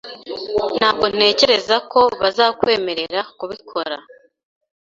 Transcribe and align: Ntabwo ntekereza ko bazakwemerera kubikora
Ntabwo 0.77 1.05
ntekereza 1.15 1.75
ko 1.91 2.01
bazakwemerera 2.21 3.21
kubikora 3.37 3.95